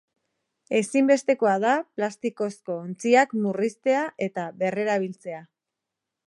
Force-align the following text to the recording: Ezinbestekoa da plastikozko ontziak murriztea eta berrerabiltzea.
Ezinbestekoa 0.77 1.51
da 1.63 1.73
plastikozko 1.99 2.79
ontziak 2.87 3.37
murriztea 3.45 4.01
eta 4.29 4.49
berrerabiltzea. 4.65 5.45